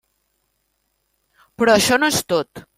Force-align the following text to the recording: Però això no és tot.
Però 1.61 1.77
això 1.77 2.01
no 2.03 2.13
és 2.17 2.23
tot. 2.35 2.67